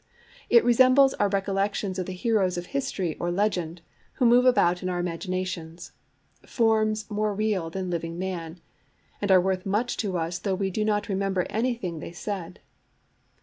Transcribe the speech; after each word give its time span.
It 0.49 0.65
resembles 0.65 1.13
our 1.13 1.29
recollections 1.29 1.99
of 1.99 2.07
the 2.07 2.13
heroes 2.13 2.57
of 2.57 2.65
history 2.73 3.15
or 3.19 3.31
legend, 3.31 3.83
who 4.13 4.25
move 4.25 4.45
about 4.45 4.81
in 4.81 4.89
our 4.89 4.97
imaginations, 4.97 5.91
"forms 6.43 7.07
more 7.11 7.35
real 7.35 7.69
than 7.69 7.91
living 7.91 8.17
man," 8.17 8.59
and 9.21 9.29
are 9.29 9.39
worth 9.39 9.63
much 9.63 9.97
to 9.97 10.17
us 10.17 10.39
though 10.39 10.55
we 10.55 10.71
do 10.71 10.83
not 10.83 11.07
remember 11.07 11.45
anything 11.51 11.99
they 11.99 12.13
said. 12.13 12.61